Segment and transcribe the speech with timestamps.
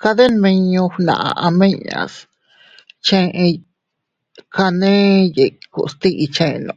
[0.00, 2.14] Kade nmiñu fnaʼa am inñas
[3.04, 3.54] scheyas
[4.52, 6.72] taney ikus tiʼi chenno.